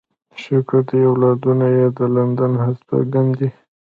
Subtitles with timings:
[0.41, 3.49] شکر دی اولادونه يې د لندن هستوګن دي.